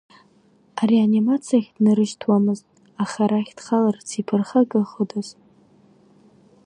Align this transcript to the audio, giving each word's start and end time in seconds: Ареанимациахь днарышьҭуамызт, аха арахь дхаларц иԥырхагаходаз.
Ареанимациахь 0.81 1.69
днарышьҭуамызт, 1.75 2.65
аха 3.03 3.19
арахь 3.25 3.51
дхаларц 3.57 4.07
иԥырхагаходаз. 4.19 5.27